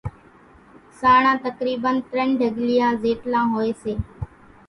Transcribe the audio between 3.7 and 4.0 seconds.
سي۔